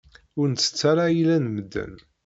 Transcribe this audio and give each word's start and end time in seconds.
Ur 0.39 0.45
nettett 0.47 0.81
ara 0.89 1.03
ayla 1.07 1.35
n 1.37 1.45
medden. 1.53 1.93